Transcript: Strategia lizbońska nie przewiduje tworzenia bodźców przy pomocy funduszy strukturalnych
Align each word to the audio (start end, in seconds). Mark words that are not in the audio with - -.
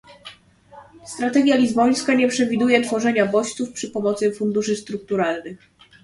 Strategia 1.05 1.55
lizbońska 1.57 2.13
nie 2.13 2.27
przewiduje 2.27 2.81
tworzenia 2.81 3.25
bodźców 3.25 3.71
przy 3.71 3.89
pomocy 3.89 4.31
funduszy 4.31 4.75
strukturalnych 4.75 5.69